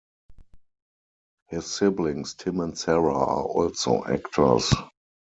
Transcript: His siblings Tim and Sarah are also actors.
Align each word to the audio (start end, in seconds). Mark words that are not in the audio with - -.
His 1.49 1.67
siblings 1.67 2.33
Tim 2.33 2.59
and 2.61 2.75
Sarah 2.75 3.13
are 3.13 3.43
also 3.43 4.03
actors. 4.03 4.73